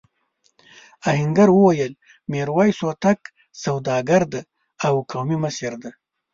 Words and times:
آهنګر 1.09 1.49
وویل 1.53 1.93
میرويس 2.31 2.77
هوتک 2.85 3.19
سوداګر 3.63 4.23
دی 4.31 4.41
او 4.85 4.93
قومي 5.11 5.37
مشر 5.43 5.73
دی. 5.81 5.91